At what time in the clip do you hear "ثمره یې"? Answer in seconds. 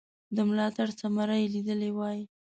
0.99-1.47